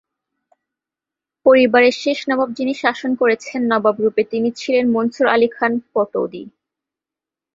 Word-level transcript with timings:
পরিবারের 1.45 1.95
শেষ 2.03 2.19
নবাব 2.29 2.49
যিনি 2.53 2.73
শাসন 2.73 3.11
করেছেন 3.15 3.59
নবাব 3.71 3.95
রূপে 3.99 4.23
তিনি 4.23 4.49
ছিলেন 4.51 4.85
মনসুর 4.95 5.27
আলি 5.27 5.49
খান 5.49 5.71
পতৌদি। 5.93 6.43